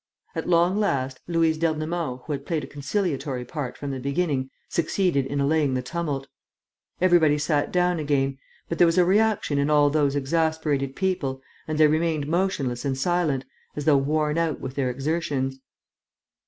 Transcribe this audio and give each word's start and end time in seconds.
At 0.33 0.49
long 0.49 0.79
last, 0.79 1.19
Louise 1.27 1.59
d'Ernemont, 1.59 2.23
who 2.25 2.31
had 2.33 2.43
played 2.47 2.63
a 2.63 2.67
conciliatory 2.67 3.45
part 3.45 3.77
from 3.77 3.91
the 3.91 3.99
beginning, 3.99 4.49
succeeded 4.67 5.27
in 5.27 5.39
allaying 5.39 5.75
the 5.75 5.83
tumult. 5.83 6.25
Everybody 6.99 7.37
sat 7.37 7.71
down 7.71 7.99
again; 7.99 8.39
but 8.67 8.79
there 8.79 8.87
was 8.87 8.97
a 8.97 9.05
reaction 9.05 9.59
in 9.59 9.69
all 9.69 9.91
those 9.91 10.15
exasperated 10.15 10.95
people 10.95 11.43
and 11.67 11.77
they 11.77 11.85
remained 11.85 12.25
motionless 12.27 12.83
and 12.83 12.97
silent, 12.97 13.45
as 13.75 13.85
though 13.85 13.95
worn 13.97 14.39
out 14.39 14.59
with 14.59 14.73
their 14.73 14.89
exertions. 14.89 15.59